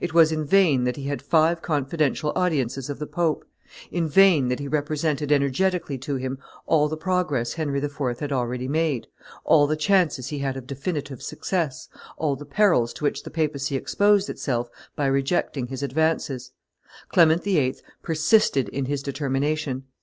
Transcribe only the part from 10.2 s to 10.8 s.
he had of